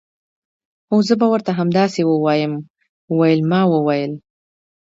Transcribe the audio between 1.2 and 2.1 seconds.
ورته همداسې